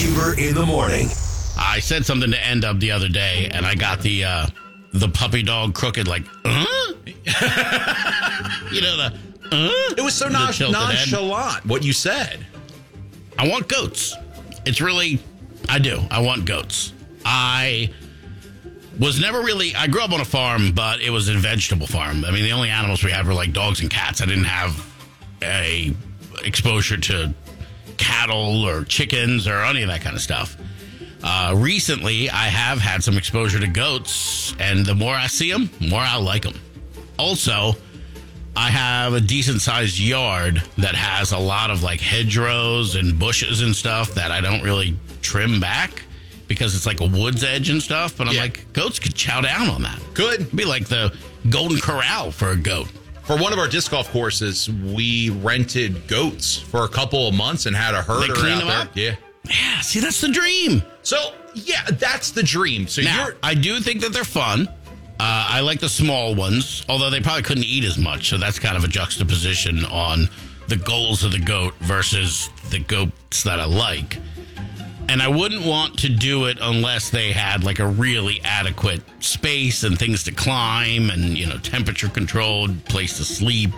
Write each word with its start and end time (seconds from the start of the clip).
Huber 0.00 0.32
in 0.38 0.54
the 0.54 0.64
morning. 0.64 1.08
I 1.58 1.78
said 1.78 2.06
something 2.06 2.30
to 2.30 2.42
end 2.42 2.64
up 2.64 2.78
the 2.78 2.90
other 2.90 3.10
day, 3.10 3.50
and 3.52 3.66
I 3.66 3.74
got 3.74 4.00
the 4.00 4.24
uh, 4.24 4.46
the 4.94 5.10
puppy 5.10 5.42
dog 5.42 5.74
crooked, 5.74 6.08
like, 6.08 6.22
uh? 6.46 6.64
you 8.72 8.80
know 8.80 8.96
the. 8.96 9.12
Uh? 9.52 9.94
It 9.98 10.00
was 10.02 10.14
so 10.14 10.28
The 10.28 10.32
non- 10.32 10.52
tilted 10.54 10.72
nonchalant 10.72 11.66
what 11.66 11.84
you 11.84 11.92
said. 11.92 12.46
I 13.38 13.46
want 13.46 13.68
goats. 13.68 14.16
It's 14.64 14.80
really, 14.80 15.20
I 15.68 15.78
do. 15.78 16.00
I 16.10 16.20
want 16.22 16.46
goats. 16.46 16.94
I 17.26 17.92
was 18.98 19.20
never 19.20 19.42
really. 19.42 19.74
I 19.74 19.86
grew 19.86 20.00
up 20.00 20.12
on 20.12 20.22
a 20.22 20.24
farm, 20.24 20.72
but 20.72 21.02
it 21.02 21.10
was 21.10 21.28
a 21.28 21.34
vegetable 21.34 21.86
farm. 21.86 22.24
I 22.24 22.30
mean, 22.30 22.44
the 22.44 22.52
only 22.52 22.70
animals 22.70 23.04
we 23.04 23.10
had 23.10 23.26
were 23.26 23.34
like 23.34 23.52
dogs 23.52 23.82
and 23.82 23.90
cats. 23.90 24.22
I 24.22 24.24
didn't 24.24 24.44
have 24.44 24.82
a 25.42 25.94
exposure 26.42 26.96
to 26.96 27.34
cattle 28.00 28.64
or 28.64 28.84
chickens 28.84 29.46
or 29.46 29.62
any 29.62 29.82
of 29.82 29.88
that 29.88 30.00
kind 30.00 30.16
of 30.16 30.22
stuff. 30.22 30.56
Uh, 31.22 31.54
recently, 31.56 32.30
I 32.30 32.44
have 32.46 32.78
had 32.78 33.04
some 33.04 33.18
exposure 33.18 33.60
to 33.60 33.66
goats, 33.66 34.54
and 34.58 34.84
the 34.86 34.94
more 34.94 35.14
I 35.14 35.26
see 35.26 35.52
them, 35.52 35.68
the 35.78 35.88
more 35.88 36.00
I 36.00 36.16
like 36.16 36.42
them. 36.42 36.58
Also, 37.18 37.74
I 38.56 38.70
have 38.70 39.12
a 39.12 39.20
decent 39.20 39.60
sized 39.60 39.98
yard 39.98 40.62
that 40.78 40.94
has 40.94 41.32
a 41.32 41.38
lot 41.38 41.70
of 41.70 41.82
like 41.82 42.00
hedgerows 42.00 42.96
and 42.96 43.18
bushes 43.18 43.60
and 43.60 43.76
stuff 43.76 44.14
that 44.14 44.30
I 44.32 44.40
don't 44.40 44.62
really 44.62 44.96
trim 45.20 45.60
back 45.60 46.02
because 46.48 46.74
it's 46.74 46.86
like 46.86 47.00
a 47.02 47.06
woods 47.06 47.44
edge 47.44 47.68
and 47.68 47.82
stuff. 47.82 48.16
But 48.16 48.28
I'm 48.28 48.34
Yeah. 48.34 48.42
like, 48.42 48.72
goats 48.72 48.98
could 48.98 49.14
chow 49.14 49.42
down 49.42 49.68
on 49.68 49.82
that. 49.82 50.00
Good. 50.14 50.40
It'd 50.40 50.56
be 50.56 50.64
like 50.64 50.88
the 50.88 51.12
golden 51.50 51.78
corral 51.80 52.32
for 52.32 52.50
a 52.50 52.56
goat. 52.56 52.88
For 53.30 53.36
one 53.36 53.52
of 53.52 53.60
our 53.60 53.68
disc 53.68 53.92
golf 53.92 54.10
courses, 54.10 54.68
we 54.68 55.30
rented 55.30 56.08
goats 56.08 56.56
for 56.56 56.82
a 56.82 56.88
couple 56.88 57.28
of 57.28 57.34
months 57.34 57.66
and 57.66 57.76
had 57.76 57.94
a 57.94 58.02
herder 58.02 58.34
clean 58.34 58.54
out 58.54 58.58
them 58.58 58.66
there. 58.66 58.80
up? 58.80 58.96
Yeah. 58.96 59.14
Yeah, 59.44 59.80
see, 59.82 60.00
that's 60.00 60.20
the 60.20 60.30
dream. 60.30 60.82
So 61.02 61.16
yeah, 61.54 61.84
that's 61.92 62.32
the 62.32 62.42
dream. 62.42 62.88
So 62.88 63.02
Now, 63.02 63.26
you're 63.26 63.36
I 63.40 63.54
do 63.54 63.78
think 63.78 64.00
that 64.00 64.12
they're 64.12 64.24
fun. 64.24 64.66
Uh, 64.66 65.46
I 65.48 65.60
like 65.60 65.78
the 65.78 65.88
small 65.88 66.34
ones, 66.34 66.84
although 66.88 67.08
they 67.08 67.20
probably 67.20 67.42
couldn't 67.42 67.66
eat 67.66 67.84
as 67.84 67.98
much. 67.98 68.30
So 68.30 68.36
that's 68.36 68.58
kind 68.58 68.76
of 68.76 68.82
a 68.82 68.88
juxtaposition 68.88 69.84
on 69.84 70.28
the 70.66 70.74
goals 70.74 71.22
of 71.22 71.30
the 71.30 71.38
goat 71.38 71.74
versus 71.82 72.50
the 72.70 72.80
goats 72.80 73.44
that 73.44 73.60
I 73.60 73.64
like. 73.64 74.18
And 75.10 75.20
I 75.20 75.26
wouldn't 75.28 75.64
want 75.66 75.98
to 76.00 76.08
do 76.08 76.44
it 76.44 76.58
unless 76.62 77.10
they 77.10 77.32
had 77.32 77.64
like 77.64 77.80
a 77.80 77.86
really 77.86 78.40
adequate 78.44 79.02
space 79.18 79.82
and 79.82 79.98
things 79.98 80.22
to 80.24 80.32
climb 80.32 81.10
and, 81.10 81.36
you 81.36 81.46
know, 81.46 81.58
temperature 81.58 82.08
controlled, 82.08 82.84
place 82.84 83.16
to 83.16 83.24
sleep. 83.24 83.72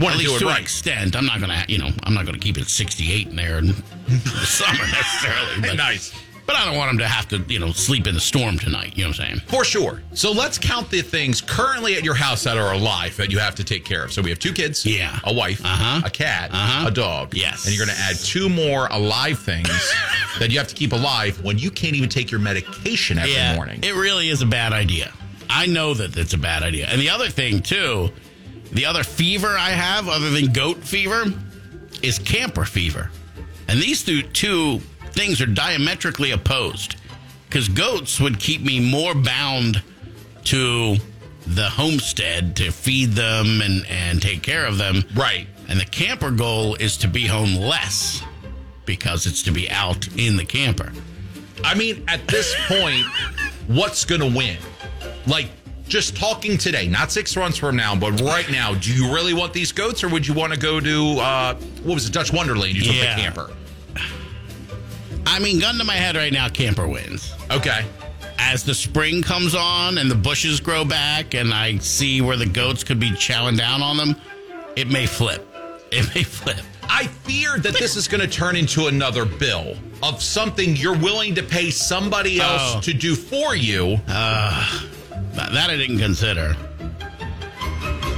Wanna 0.00 0.14
At 0.14 0.20
do 0.22 0.28
least 0.28 0.40
to 0.40 0.48
an 0.48 0.56
extent. 0.56 1.14
I'm 1.14 1.26
not 1.26 1.40
going 1.40 1.50
to, 1.50 1.64
you 1.70 1.76
know, 1.78 1.90
I'm 2.04 2.14
not 2.14 2.24
going 2.24 2.34
to 2.36 2.40
keep 2.40 2.56
it 2.56 2.68
68 2.68 3.26
in 3.28 3.36
there 3.36 3.58
in 3.58 3.66
the 3.66 3.74
summer 4.46 4.86
necessarily. 4.86 5.60
But, 5.60 5.76
nice. 5.76 6.14
but 6.46 6.54
I 6.56 6.64
don't 6.64 6.76
want 6.76 6.88
them 6.90 6.98
to 6.98 7.08
have 7.08 7.28
to, 7.30 7.38
you 7.52 7.58
know, 7.58 7.72
sleep 7.72 8.06
in 8.06 8.14
the 8.14 8.20
storm 8.20 8.58
tonight. 8.58 8.96
You 8.96 9.02
know 9.04 9.10
what 9.10 9.20
I'm 9.20 9.26
saying? 9.26 9.40
For 9.48 9.64
sure. 9.64 10.00
So 10.14 10.30
let's 10.32 10.56
count 10.56 10.88
the 10.88 11.02
things 11.02 11.40
currently 11.42 11.96
at 11.96 12.04
your 12.04 12.14
house 12.14 12.44
that 12.44 12.56
are 12.56 12.72
alive 12.72 13.16
that 13.18 13.30
you 13.30 13.38
have 13.40 13.56
to 13.56 13.64
take 13.64 13.84
care 13.84 14.04
of. 14.04 14.12
So 14.12 14.22
we 14.22 14.30
have 14.30 14.38
two 14.38 14.52
kids, 14.54 14.86
Yeah. 14.86 15.18
a 15.24 15.34
wife, 15.34 15.60
Uh-huh. 15.64 16.02
a 16.06 16.10
cat, 16.10 16.50
Uh-huh. 16.52 16.86
a 16.88 16.90
dog. 16.92 17.34
Yes. 17.34 17.66
And 17.66 17.74
you're 17.74 17.84
going 17.84 17.94
to 17.94 18.02
add 18.02 18.16
two 18.16 18.48
more 18.48 18.86
alive 18.92 19.40
things 19.40 19.68
that 20.38 20.50
you 20.50 20.58
have 20.58 20.68
to 20.68 20.74
keep 20.74 20.92
alive 20.92 21.42
when 21.42 21.58
you 21.58 21.70
can't 21.70 21.94
even 21.94 22.08
take 22.08 22.30
your 22.30 22.40
medication 22.40 23.18
every 23.18 23.56
morning. 23.56 23.80
It 23.82 23.94
really 23.94 24.28
is 24.28 24.42
a 24.42 24.46
bad 24.46 24.72
idea. 24.72 25.12
I 25.50 25.66
know 25.66 25.94
that 25.94 26.16
it's 26.16 26.34
a 26.34 26.38
bad 26.38 26.62
idea. 26.62 26.86
And 26.86 27.00
the 27.00 27.10
other 27.10 27.28
thing, 27.28 27.62
too, 27.62 28.10
the 28.72 28.86
other 28.86 29.02
fever 29.02 29.56
I 29.58 29.70
have, 29.70 30.08
other 30.08 30.30
than 30.30 30.52
goat 30.52 30.78
fever, 30.78 31.24
is 32.02 32.18
camper 32.18 32.64
fever. 32.64 33.10
And 33.66 33.80
these 33.80 34.04
two, 34.04 34.22
two 34.22 34.78
things 35.12 35.40
are 35.40 35.46
diametrically 35.46 36.32
opposed. 36.32 36.96
Because 37.48 37.68
goats 37.68 38.20
would 38.20 38.38
keep 38.38 38.60
me 38.60 38.78
more 38.78 39.14
bound 39.14 39.82
to 40.44 40.96
the 41.46 41.68
homestead 41.68 42.56
to 42.56 42.70
feed 42.70 43.12
them 43.12 43.62
and, 43.62 43.86
and 43.86 44.20
take 44.20 44.42
care 44.42 44.66
of 44.66 44.78
them. 44.78 45.02
right. 45.14 45.46
And 45.68 45.78
the 45.78 45.84
camper 45.84 46.30
goal 46.30 46.76
is 46.76 46.96
to 46.98 47.08
be 47.08 47.26
home 47.26 47.54
less 47.54 48.22
because 48.88 49.26
it's 49.26 49.42
to 49.44 49.52
be 49.52 49.70
out 49.70 50.08
in 50.16 50.36
the 50.36 50.44
camper. 50.44 50.90
I 51.62 51.74
mean, 51.74 52.02
at 52.08 52.26
this 52.26 52.54
point, 52.66 53.04
what's 53.68 54.04
going 54.04 54.20
to 54.22 54.36
win? 54.36 54.56
Like, 55.26 55.50
just 55.88 56.16
talking 56.16 56.56
today, 56.58 56.88
not 56.88 57.12
six 57.12 57.36
months 57.36 57.58
from 57.58 57.76
now, 57.76 57.94
but 57.94 58.18
right 58.22 58.50
now, 58.50 58.74
do 58.74 58.92
you 58.92 59.12
really 59.14 59.34
want 59.34 59.52
these 59.52 59.72
goats 59.72 60.02
or 60.02 60.08
would 60.08 60.26
you 60.26 60.32
want 60.34 60.52
to 60.54 60.58
go 60.58 60.80
to, 60.80 61.18
uh, 61.20 61.54
what 61.84 61.94
was 61.94 62.06
it, 62.06 62.12
Dutch 62.12 62.32
Wonderland? 62.32 62.74
You 62.74 62.82
took 62.84 62.94
Yeah. 62.94 63.14
the 63.16 63.20
camper. 63.22 63.50
I 65.26 65.38
mean, 65.40 65.60
gun 65.60 65.76
to 65.78 65.84
my 65.84 65.94
head 65.94 66.16
right 66.16 66.32
now, 66.32 66.48
camper 66.48 66.88
wins. 66.88 67.32
Okay. 67.50 67.84
As 68.38 68.64
the 68.64 68.74
spring 68.74 69.22
comes 69.22 69.54
on 69.54 69.98
and 69.98 70.10
the 70.10 70.14
bushes 70.14 70.60
grow 70.60 70.84
back, 70.84 71.34
and 71.34 71.52
I 71.52 71.78
see 71.78 72.20
where 72.20 72.36
the 72.36 72.46
goats 72.46 72.84
could 72.84 72.98
be 73.00 73.10
chowing 73.10 73.58
down 73.58 73.82
on 73.82 73.96
them, 73.98 74.16
it 74.76 74.88
may 74.88 75.06
flip. 75.06 75.44
It 75.90 76.14
may 76.14 76.22
flip. 76.38 76.60
I 76.88 77.06
fear 77.06 77.58
that 77.58 77.74
this 77.78 77.96
is 77.96 78.08
going 78.08 78.20
to 78.20 78.26
turn 78.28 78.56
into 78.56 78.86
another 78.86 79.24
bill 79.24 79.76
of 80.02 80.22
something 80.22 80.76
you're 80.76 80.96
willing 80.98 81.34
to 81.34 81.42
pay 81.42 81.70
somebody 81.70 82.40
else 82.40 82.74
Oh. 82.76 82.80
to 82.80 82.92
do 82.94 83.14
for 83.14 83.54
you. 83.54 83.98
Uh, 84.08 84.80
that 85.34 85.52
that 85.52 85.70
I 85.70 85.76
didn't 85.76 85.98
consider. 85.98 86.56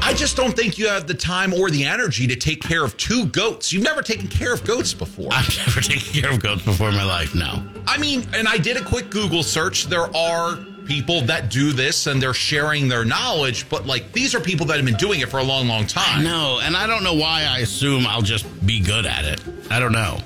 I 0.03 0.15
just 0.15 0.37
don't 0.37 0.57
think 0.57 0.79
you 0.79 0.89
have 0.89 1.07
the 1.07 1.15
time 1.15 1.53
or 1.55 1.71
the 1.71 1.85
energy 1.85 2.27
to 2.27 2.35
take 2.35 2.63
care 2.63 2.83
of 2.85 2.97
two 2.97 3.27
goats. 3.27 3.73
You've 3.73 3.85
never 3.85 4.03
taken 4.03 4.27
care 4.29 4.53
of 4.53 4.65
goats 4.65 4.93
before. 4.95 5.29
I've 5.31 5.57
never 5.67 5.81
taken 5.83 6.23
care 6.23 6.31
of 6.33 6.41
goats 6.43 6.63
before 6.65 6.89
in 6.89 6.95
my 6.97 7.05
life. 7.05 7.35
No. 7.35 7.63
I 7.87 7.99
mean, 7.99 8.27
and 8.35 8.49
I 8.49 8.57
did 8.57 8.77
a 8.77 8.85
quick 8.85 9.11
Google 9.11 9.43
search. 9.43 9.87
There 9.87 10.15
are 10.17 10.59
people 10.87 11.23
that 11.23 11.51
do 11.51 11.73
this 11.73 12.07
and 12.07 12.21
they're 12.23 12.35
sharing 12.35 12.89
their 12.89 13.05
knowledge, 13.05 13.69
but 13.69 13.87
like 13.87 14.13
these 14.13 14.35
are 14.35 14.41
people 14.41 14.67
that 14.67 14.77
have 14.77 14.85
been 14.85 14.95
doing 14.97 15.21
it 15.21 15.29
for 15.29 15.39
a 15.39 15.45
long, 15.45 15.69
long 15.69 15.87
time. 15.87 16.25
No, 16.25 16.61
and 16.63 16.77
I 16.77 16.87
don't 16.87 17.05
know 17.05 17.15
why 17.15 17.45
I 17.49 17.59
assume 17.59 18.07
I'll 18.07 18.23
just 18.23 18.45
be 18.67 18.81
good 18.81 19.07
at 19.07 19.25
it. 19.25 19.41
I 19.71 19.79
don't 19.79 19.93
know. 19.93 20.19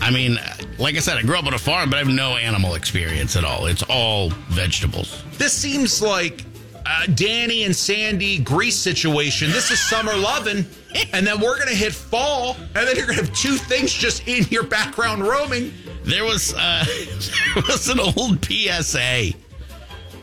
I 0.00 0.10
mean, 0.10 0.38
like 0.78 0.96
I 0.96 1.00
said, 1.00 1.18
I 1.18 1.22
grew 1.22 1.36
up 1.36 1.44
on 1.46 1.52
a 1.54 1.58
farm, 1.58 1.90
but 1.90 1.96
I 1.96 1.98
have 1.98 2.08
no 2.08 2.36
animal 2.36 2.74
experience 2.74 3.36
at 3.36 3.44
all. 3.44 3.66
It's 3.66 3.82
all 3.82 4.30
vegetables. 4.48 5.22
This 5.36 5.52
seems 5.52 6.00
like 6.00 6.44
uh, 6.86 7.06
Danny 7.14 7.64
and 7.64 7.76
Sandy 7.76 8.38
Grease 8.38 8.76
situation. 8.78 9.50
This 9.50 9.70
is 9.70 9.78
summer 9.78 10.16
loving, 10.16 10.64
and 11.12 11.26
then 11.26 11.38
we're 11.40 11.58
gonna 11.58 11.72
hit 11.72 11.92
fall, 11.92 12.56
and 12.74 12.88
then 12.88 12.96
you're 12.96 13.06
gonna 13.06 13.22
have 13.22 13.34
two 13.34 13.56
things 13.56 13.92
just 13.92 14.26
in 14.26 14.44
your 14.50 14.62
background 14.62 15.22
roaming. 15.22 15.72
There 16.02 16.24
was 16.24 16.54
uh, 16.54 16.84
there 17.54 17.64
was 17.68 17.88
an 17.88 18.00
old 18.00 18.44
PSA 18.44 19.32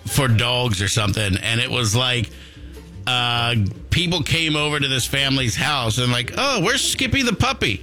for 0.06 0.28
dogs 0.28 0.82
or 0.82 0.88
something, 0.88 1.38
and 1.38 1.62
it 1.62 1.70
was 1.70 1.96
like 1.96 2.30
uh, 3.08 3.56
people 3.90 4.22
came 4.22 4.56
over 4.56 4.80
to 4.80 4.88
this 4.88 5.06
family's 5.06 5.56
house 5.56 5.98
and 5.98 6.12
like, 6.12 6.34
oh, 6.38 6.62
where's 6.62 6.82
Skippy 6.82 7.24
the 7.24 7.34
puppy? 7.34 7.82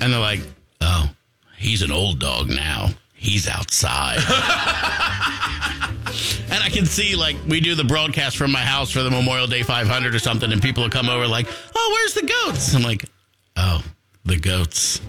And 0.00 0.12
they're 0.12 0.20
like, 0.20 0.40
oh, 0.80 1.10
he's 1.58 1.82
an 1.82 1.92
old 1.92 2.18
dog 2.20 2.48
now. 2.48 2.88
He's 3.12 3.48
outside. 3.48 4.18
and 6.50 6.62
I 6.62 6.68
can 6.70 6.86
see 6.86 7.16
like 7.16 7.36
we 7.46 7.60
do 7.60 7.74
the 7.74 7.84
broadcast 7.84 8.36
from 8.36 8.52
my 8.52 8.60
house 8.60 8.90
for 8.90 9.02
the 9.02 9.10
Memorial 9.10 9.46
Day 9.46 9.62
500 9.62 10.14
or 10.14 10.18
something, 10.18 10.52
and 10.52 10.62
people 10.62 10.82
will 10.82 10.90
come 10.90 11.08
over 11.08 11.26
like, 11.26 11.46
oh, 11.74 11.90
where's 11.94 12.14
the 12.14 12.22
goats? 12.22 12.74
I'm 12.74 12.82
like, 12.82 13.04
oh, 13.56 13.82
the 14.24 14.36
goats. 14.38 15.00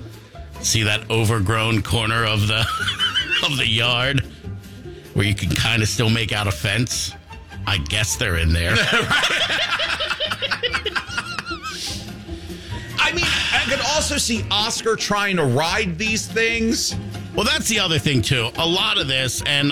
See 0.67 0.83
that 0.83 1.09
overgrown 1.09 1.81
corner 1.81 2.25
of 2.25 2.49
the 2.49 2.59
of 3.45 3.55
the 3.55 3.65
yard 3.65 4.19
where 5.13 5.25
you 5.25 5.33
can 5.33 5.49
kind 5.49 5.81
of 5.81 5.87
still 5.87 6.09
make 6.09 6.33
out 6.33 6.45
a 6.45 6.51
fence. 6.51 7.13
I 7.65 7.77
guess 7.77 8.17
they're 8.17 8.35
in 8.35 8.51
there. 8.51 8.75
I 12.99 13.13
mean, 13.15 13.23
I 13.53 13.63
could 13.69 13.79
also 13.95 14.17
see 14.17 14.43
Oscar 14.51 14.97
trying 14.97 15.37
to 15.37 15.45
ride 15.45 15.97
these 15.97 16.27
things. 16.27 16.97
Well, 17.33 17.45
that's 17.45 17.69
the 17.69 17.79
other 17.79 17.97
thing 17.97 18.21
too. 18.21 18.49
A 18.57 18.67
lot 18.67 18.99
of 18.99 19.07
this, 19.07 19.41
and 19.43 19.71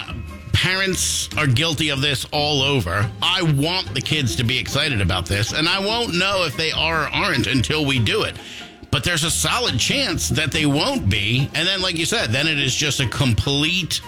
parents 0.54 1.28
are 1.38 1.46
guilty 1.46 1.90
of 1.90 2.00
this 2.00 2.26
all 2.32 2.62
over. 2.62 3.12
I 3.22 3.42
want 3.42 3.94
the 3.94 4.00
kids 4.00 4.38
to 4.38 4.46
be 4.46 4.58
excited 4.58 5.02
about 5.02 5.26
this, 5.26 5.52
and 5.52 5.68
I 5.68 5.78
won't 5.80 6.16
know 6.16 6.46
if 6.46 6.56
they 6.56 6.72
are 6.72 7.04
or 7.04 7.08
aren't 7.10 7.48
until 7.48 7.86
we 7.86 8.00
do 8.00 8.24
it. 8.24 8.38
But 8.96 9.04
there's 9.04 9.26
a 9.26 9.30
solid 9.30 9.78
chance 9.78 10.30
that 10.30 10.54
they 10.54 10.66
won't 10.66 11.10
be, 11.10 11.50
and 11.54 11.68
then, 11.68 11.82
like 11.82 11.98
you 11.98 12.06
said, 12.06 12.32
then 12.32 12.48
it 12.48 12.58
is 12.58 12.74
just 12.74 13.02
a 13.02 13.10
complete 13.10 14.00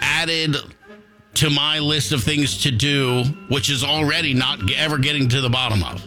added 0.00 0.56
to 1.34 1.50
my 1.50 1.78
list 1.80 2.12
of 2.12 2.24
things 2.24 2.62
to 2.62 2.70
do, 2.70 3.24
which 3.50 3.68
is 3.68 3.84
already 3.84 4.32
not 4.32 4.58
ever 4.74 4.96
getting 4.96 5.28
to 5.28 5.42
the 5.42 5.50
bottom 5.50 5.82
of. 5.84 6.02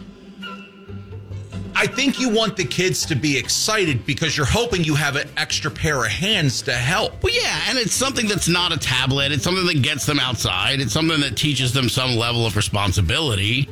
I 1.76 1.86
think 1.86 2.18
you 2.18 2.28
want 2.28 2.56
the 2.56 2.64
kids 2.64 3.06
to 3.06 3.14
be 3.14 3.38
excited 3.38 4.04
because 4.04 4.36
you're 4.36 4.44
hoping 4.44 4.82
you 4.82 4.96
have 4.96 5.14
an 5.14 5.28
extra 5.36 5.70
pair 5.70 6.04
of 6.04 6.10
hands 6.10 6.62
to 6.62 6.72
help. 6.72 7.22
Well, 7.22 7.32
yeah, 7.32 7.60
and 7.68 7.78
it's 7.78 7.94
something 7.94 8.26
that's 8.26 8.48
not 8.48 8.72
a 8.72 8.76
tablet. 8.76 9.30
It's 9.30 9.44
something 9.44 9.66
that 9.66 9.82
gets 9.82 10.04
them 10.04 10.18
outside. 10.18 10.80
It's 10.80 10.92
something 10.92 11.20
that 11.20 11.36
teaches 11.36 11.72
them 11.72 11.88
some 11.88 12.16
level 12.16 12.44
of 12.44 12.56
responsibility. 12.56 13.68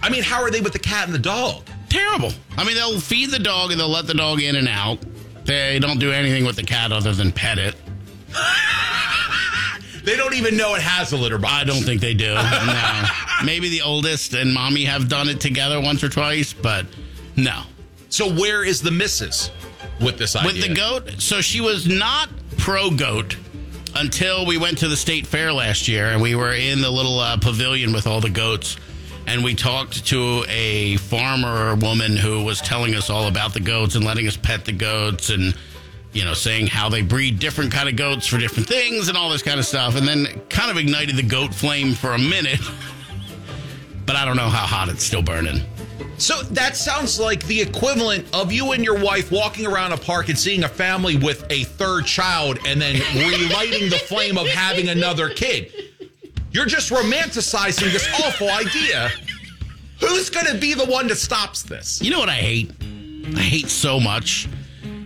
I 0.00 0.08
mean, 0.08 0.22
how 0.22 0.40
are 0.40 0.50
they 0.50 0.62
with 0.62 0.72
the 0.72 0.78
cat 0.78 1.04
and 1.04 1.14
the 1.14 1.18
dog? 1.18 1.68
Terrible. 1.96 2.32
I 2.58 2.64
mean, 2.64 2.74
they'll 2.74 3.00
feed 3.00 3.30
the 3.30 3.38
dog 3.38 3.70
and 3.70 3.80
they'll 3.80 3.88
let 3.88 4.06
the 4.06 4.14
dog 4.14 4.42
in 4.42 4.56
and 4.56 4.68
out. 4.68 4.98
They 5.44 5.78
don't 5.78 5.98
do 5.98 6.12
anything 6.12 6.44
with 6.44 6.56
the 6.56 6.62
cat 6.62 6.92
other 6.92 7.12
than 7.12 7.32
pet 7.32 7.58
it. 7.58 7.74
They 10.04 10.16
don't 10.16 10.34
even 10.34 10.56
know 10.56 10.76
it 10.76 10.82
has 10.82 11.10
a 11.10 11.16
litter 11.16 11.36
box. 11.36 11.52
I 11.52 11.64
don't 11.64 11.82
think 11.82 12.00
they 12.00 12.14
do. 12.14 12.32
No. 12.32 13.02
Maybe 13.44 13.70
the 13.70 13.82
oldest 13.82 14.34
and 14.34 14.54
mommy 14.54 14.84
have 14.84 15.08
done 15.08 15.28
it 15.28 15.40
together 15.40 15.80
once 15.80 16.04
or 16.04 16.08
twice, 16.08 16.52
but 16.52 16.86
no. 17.34 17.62
So 18.08 18.32
where 18.32 18.62
is 18.62 18.80
the 18.80 18.92
missus 18.92 19.50
with 20.00 20.16
this 20.16 20.36
idea? 20.36 20.46
With 20.52 20.62
the 20.62 20.74
goat, 20.74 21.14
so 21.18 21.40
she 21.40 21.60
was 21.60 21.88
not 21.88 22.28
pro 22.56 22.88
goat 22.92 23.36
until 23.96 24.46
we 24.46 24.58
went 24.58 24.78
to 24.78 24.86
the 24.86 24.96
state 24.96 25.26
fair 25.26 25.52
last 25.52 25.88
year 25.88 26.10
and 26.10 26.22
we 26.22 26.36
were 26.36 26.52
in 26.54 26.82
the 26.82 26.90
little 26.90 27.18
uh, 27.18 27.36
pavilion 27.38 27.92
with 27.92 28.06
all 28.06 28.20
the 28.20 28.30
goats 28.30 28.76
and 29.26 29.42
we 29.42 29.54
talked 29.54 30.06
to 30.06 30.44
a 30.48 30.96
farmer 30.98 31.74
woman 31.76 32.16
who 32.16 32.44
was 32.44 32.60
telling 32.60 32.94
us 32.94 33.10
all 33.10 33.26
about 33.26 33.52
the 33.54 33.60
goats 33.60 33.94
and 33.94 34.04
letting 34.04 34.26
us 34.26 34.36
pet 34.36 34.64
the 34.64 34.72
goats 34.72 35.30
and 35.30 35.54
you 36.12 36.24
know 36.24 36.34
saying 36.34 36.66
how 36.66 36.88
they 36.88 37.02
breed 37.02 37.38
different 37.38 37.72
kind 37.72 37.88
of 37.88 37.96
goats 37.96 38.26
for 38.26 38.38
different 38.38 38.68
things 38.68 39.08
and 39.08 39.18
all 39.18 39.28
this 39.28 39.42
kind 39.42 39.58
of 39.58 39.66
stuff. 39.66 39.96
And 39.96 40.06
then 40.06 40.26
kind 40.48 40.70
of 40.70 40.76
ignited 40.76 41.16
the 41.16 41.22
goat 41.22 41.54
flame 41.54 41.94
for 41.94 42.12
a 42.12 42.18
minute. 42.18 42.60
But 44.06 44.14
i 44.14 44.24
don't 44.24 44.36
know 44.36 44.48
how 44.48 44.64
hot 44.64 44.88
it's 44.88 45.02
still 45.02 45.20
burning. 45.20 45.62
So 46.18 46.40
that 46.42 46.76
sounds 46.76 47.20
like 47.20 47.44
the 47.46 47.60
equivalent 47.60 48.26
of 48.32 48.50
you 48.52 48.72
and 48.72 48.84
your 48.84 48.98
wife 48.98 49.30
walking 49.30 49.66
around 49.66 49.92
a 49.92 49.96
park 49.98 50.28
and 50.28 50.38
seeing 50.38 50.64
a 50.64 50.68
family 50.68 51.16
with 51.16 51.44
a 51.50 51.64
third 51.64 52.06
child 52.06 52.58
and 52.66 52.80
then 52.80 52.94
relighting 53.14 53.90
the 53.90 53.98
flame 53.98 54.38
of 54.38 54.46
having 54.46 54.88
another 54.88 55.28
kid. 55.28 55.72
You're 56.56 56.64
just 56.64 56.90
romanticizing 56.90 57.92
this 57.92 58.08
awful 58.24 58.48
idea. 58.48 59.10
Who's 60.00 60.30
going 60.30 60.46
to 60.46 60.56
be 60.56 60.72
the 60.72 60.86
one 60.86 61.06
that 61.08 61.16
stops 61.16 61.62
this? 61.62 62.00
You 62.00 62.10
know 62.10 62.18
what 62.18 62.30
I 62.30 62.36
hate? 62.36 62.72
I 63.36 63.40
hate 63.40 63.68
so 63.68 64.00
much 64.00 64.48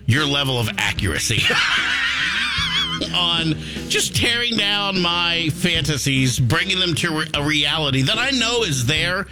your 0.06 0.24
level 0.24 0.60
of 0.60 0.68
accuracy 0.78 1.42
on 3.12 3.54
just 3.88 4.14
tearing 4.14 4.58
down 4.58 5.02
my 5.02 5.48
fantasies, 5.54 6.38
bringing 6.38 6.78
them 6.78 6.94
to 6.94 7.24
a 7.34 7.42
reality 7.42 8.02
that 8.02 8.16
I 8.16 8.30
know 8.30 8.62
is 8.62 8.86
there, 8.86 9.26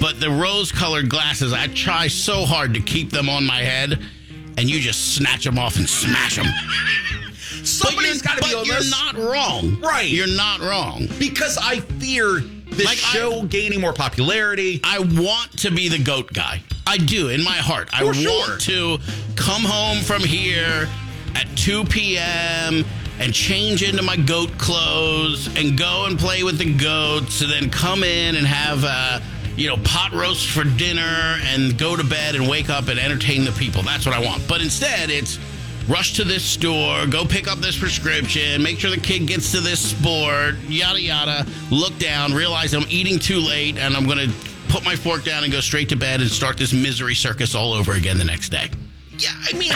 but 0.00 0.18
the 0.18 0.28
rose 0.28 0.72
colored 0.72 1.08
glasses, 1.08 1.52
I 1.52 1.68
try 1.68 2.08
so 2.08 2.46
hard 2.46 2.74
to 2.74 2.80
keep 2.80 3.12
them 3.12 3.28
on 3.28 3.46
my 3.46 3.60
head, 3.60 3.92
and 4.58 4.68
you 4.68 4.80
just 4.80 5.14
snatch 5.14 5.44
them 5.44 5.56
off 5.56 5.76
and 5.76 5.88
smash 5.88 6.34
them. 6.34 6.46
Somebody's 7.70 8.22
got 8.22 8.38
to 8.38 8.44
be 8.48 8.54
but 8.54 8.66
you're 8.66 8.76
this. 8.76 8.90
not 8.90 9.14
wrong. 9.16 9.80
Right. 9.80 10.08
You're 10.08 10.26
not 10.26 10.60
wrong. 10.60 11.08
because 11.18 11.58
I 11.60 11.80
fear 11.80 12.40
this 12.70 12.84
Like, 12.86 12.98
I- 12.98 13.12
show 13.18 13.42
gaining 13.44 13.80
more 13.80 13.92
popularity. 13.92 14.80
I 14.84 14.98
want 15.00 15.58
to 15.58 15.70
be 15.70 15.88
the 15.88 15.98
goat 15.98 16.32
guy. 16.32 16.62
I 16.86 16.96
do 16.96 17.28
in 17.28 17.42
my 17.44 17.56
heart. 17.56 17.88
I 17.92 17.98
For 18.00 18.06
want 18.06 18.16
sure. 18.16 18.56
to 18.58 18.98
come 19.36 19.62
home 19.62 19.98
from 20.02 20.22
here 20.22 20.88
at 21.36 21.46
2 21.56 21.84
p.m. 21.84 22.84
and 23.20 23.32
change 23.34 23.82
into 23.82 24.02
my 24.02 24.16
goat 24.16 24.50
clothes 24.58 25.46
and 25.56 25.78
go 25.78 26.06
and 26.06 26.18
play 26.18 26.42
with 26.42 26.58
the 26.58 26.74
goats 26.74 27.42
and 27.42 27.50
then 27.50 27.70
come 27.70 28.02
in 28.02 28.34
and 28.34 28.46
have 28.46 28.82
uh, 28.84 29.20
you 29.56 29.68
know 29.68 29.76
pot 29.84 30.12
roast 30.12 30.48
for 30.48 30.64
dinner 30.64 31.38
and 31.44 31.76
go 31.78 31.94
to 31.96 32.02
bed 32.02 32.34
and 32.34 32.48
wake 32.48 32.70
up 32.70 32.88
and 32.88 32.98
entertain 32.98 33.44
the 33.44 33.52
people. 33.52 33.82
That's 33.82 34.06
what 34.06 34.14
I 34.14 34.20
want. 34.24 34.48
But 34.48 34.60
instead, 34.62 35.10
it's 35.10 35.38
rush 35.88 36.14
to 36.14 36.24
this 36.24 36.44
store, 36.44 37.06
go 37.06 37.24
pick 37.24 37.48
up 37.48 37.58
this 37.58 37.78
prescription, 37.78 38.62
make 38.62 38.78
sure 38.78 38.90
the 38.90 38.96
kid 38.96 39.26
gets 39.26 39.52
to 39.52 39.60
this 39.60 39.80
sport, 39.80 40.56
yada 40.68 41.00
yada. 41.00 41.46
Look 41.70 41.98
down, 41.98 42.32
realize 42.32 42.74
I'm 42.74 42.86
eating 42.88 43.18
too 43.18 43.38
late, 43.38 43.76
and 43.78 43.96
I'm 43.96 44.06
gonna 44.06 44.32
put 44.68 44.84
my 44.84 44.96
fork 44.96 45.24
down 45.24 45.44
and 45.44 45.52
go 45.52 45.60
straight 45.60 45.88
to 45.90 45.96
bed 45.96 46.20
and 46.20 46.30
start 46.30 46.56
this 46.56 46.72
misery 46.72 47.14
circus 47.14 47.54
all 47.54 47.72
over 47.72 47.92
again 47.92 48.18
the 48.18 48.24
next 48.24 48.50
day. 48.50 48.70
Yeah, 49.20 49.32
I 49.48 49.52
mean, 49.52 49.72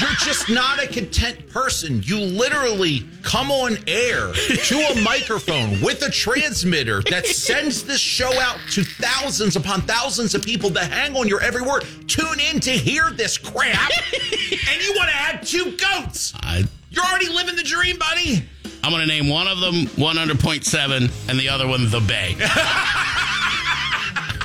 you're 0.00 0.16
just 0.20 0.48
not 0.48 0.82
a 0.82 0.86
content 0.86 1.48
person. 1.50 2.02
You 2.02 2.18
literally 2.18 3.06
come 3.22 3.50
on 3.50 3.76
air 3.86 4.32
to 4.32 4.74
a 4.78 5.00
microphone 5.02 5.80
with 5.82 6.02
a 6.02 6.10
transmitter 6.10 7.02
that 7.10 7.26
sends 7.26 7.84
this 7.84 8.00
show 8.00 8.32
out 8.40 8.58
to 8.70 8.82
thousands 8.84 9.54
upon 9.56 9.82
thousands 9.82 10.34
of 10.34 10.42
people 10.42 10.70
that 10.70 10.90
hang 10.90 11.14
on 11.14 11.28
your 11.28 11.42
every 11.42 11.60
word. 11.62 11.84
Tune 12.06 12.40
in 12.40 12.58
to 12.60 12.70
hear 12.70 13.10
this 13.10 13.36
crap, 13.36 13.90
and 13.90 14.82
you 14.82 14.94
want 14.96 15.10
to 15.10 15.14
add 15.14 15.46
two 15.46 15.76
goats. 15.76 16.32
I, 16.40 16.64
You're 16.90 17.04
already 17.04 17.28
living 17.28 17.54
the 17.56 17.62
dream, 17.62 17.98
buddy. 17.98 18.48
I'm 18.82 18.92
gonna 18.92 19.04
name 19.04 19.28
one 19.28 19.46
of 19.48 19.60
them 19.60 19.86
100.7 19.96 21.28
and 21.28 21.38
the 21.38 21.48
other 21.48 21.66
one 21.66 21.90
the 21.90 22.00
Bay. 22.00 22.36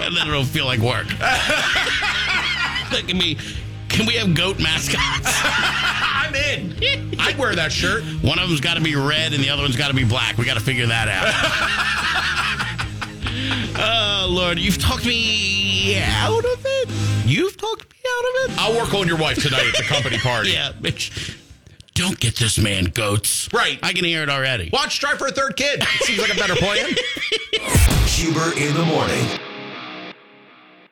and 0.01 0.17
then 0.17 0.27
it'll 0.27 0.43
feel 0.43 0.65
like 0.65 0.79
work. 0.79 1.07
Can 3.07 3.17
we, 3.19 3.37
can 3.91 4.05
we 4.05 4.13
have 4.15 4.33
goat 4.33 4.59
mascots? 4.59 5.27
I'm 5.43 6.33
in. 6.33 7.15
I'd 7.19 7.37
wear 7.37 7.53
that 7.55 7.71
shirt. 7.71 8.03
One 8.23 8.39
of 8.39 8.47
them's 8.47 8.61
got 8.61 8.75
to 8.75 8.81
be 8.81 8.95
red 8.95 9.33
and 9.33 9.43
the 9.43 9.49
other 9.49 9.61
one's 9.63 9.75
got 9.75 9.89
to 9.89 9.93
be 9.93 10.05
black. 10.05 10.37
We 10.37 10.45
got 10.45 10.55
to 10.55 10.63
figure 10.63 10.87
that 10.87 11.07
out. 11.07 11.27
oh, 14.25 14.27
Lord. 14.29 14.59
You've 14.59 14.77
talked 14.77 15.05
me 15.05 15.99
out 15.99 16.45
of 16.45 16.65
it? 16.65 16.89
You've 17.25 17.57
talked 17.57 17.91
me 17.91 17.97
out 18.07 18.23
of 18.23 18.51
it? 18.51 18.57
I'll 18.59 18.77
work 18.77 18.93
on 18.93 19.07
your 19.07 19.17
wife 19.17 19.41
tonight 19.41 19.67
at 19.67 19.77
the 19.77 19.83
company 19.83 20.17
party. 20.17 20.51
Yeah, 20.51 20.71
bitch. 20.71 21.37
Don't 21.93 22.19
get 22.19 22.37
this 22.37 22.57
man 22.57 22.85
goats. 22.85 23.49
Right. 23.53 23.77
I 23.83 23.91
can 23.93 24.05
hear 24.05 24.23
it 24.23 24.29
already. 24.29 24.69
Watch 24.71 24.99
Try 24.99 25.15
for 25.17 25.27
a 25.27 25.31
Third 25.31 25.57
Kid. 25.57 25.83
Seems 26.01 26.19
like 26.19 26.33
a 26.33 26.37
better 26.37 26.55
plan. 26.55 26.95
Huber 28.05 28.57
in 28.57 28.73
the 28.73 28.85
morning. 28.85 29.50